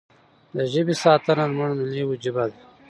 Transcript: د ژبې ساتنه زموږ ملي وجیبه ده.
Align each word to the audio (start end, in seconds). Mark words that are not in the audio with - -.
د 0.55 0.57
ژبې 0.73 0.95
ساتنه 1.03 1.45
زموږ 1.51 1.71
ملي 1.79 2.03
وجیبه 2.09 2.45
ده. 2.51 2.61